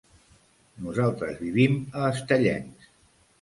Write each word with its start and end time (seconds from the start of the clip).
Nosaltres 0.85 1.37
vivim 1.43 1.77
a 2.01 2.09
Estellencs. 2.15 2.89